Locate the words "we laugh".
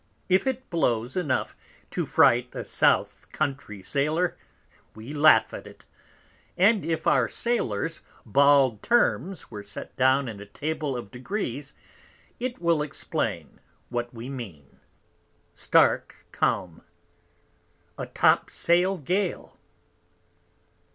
4.95-5.53